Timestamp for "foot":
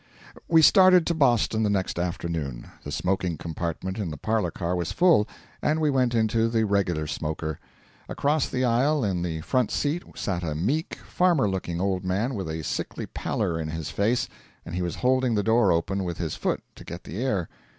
16.33-16.63